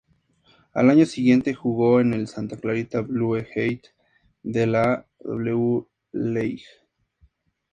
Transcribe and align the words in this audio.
Al 0.73 0.89
año 0.89 1.05
siguiente 1.05 1.53
jugó 1.53 2.01
en 2.01 2.15
el 2.15 2.27
Santa 2.27 2.57
Clarita 2.57 3.01
Blue 3.01 3.35
Heat, 3.35 3.83
de 4.41 4.65
la 4.65 5.05
W-League. 5.19 6.63